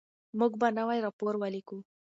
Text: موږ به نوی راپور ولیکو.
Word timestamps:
موږ 0.39 0.51
به 0.61 0.67
نوی 0.77 0.97
راپور 1.05 1.33
ولیکو. 1.37 1.77